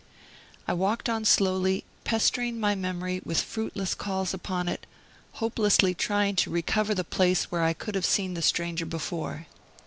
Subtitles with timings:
[0.67, 4.87] I walked on slowly, pestering my memory with fruitless calls upon it,
[5.33, 9.45] hopelessly trying to recover the place where I could have seen the stranger before.